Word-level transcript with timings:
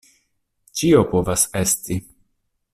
Ĉio 0.79 1.03
povas 1.13 1.45
esti! 1.63 2.01